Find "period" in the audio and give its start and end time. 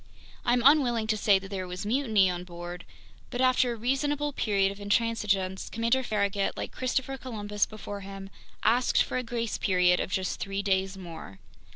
4.33-4.71, 9.59-9.99